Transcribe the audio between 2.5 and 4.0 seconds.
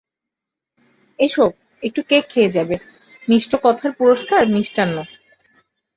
যাবে, মিষ্ট কথার